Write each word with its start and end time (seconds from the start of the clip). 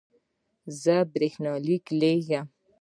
زه 0.81 0.95
برېښنالیک 1.13 1.85
لیږم 1.99 2.45